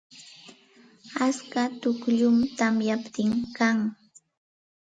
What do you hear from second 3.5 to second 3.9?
kan.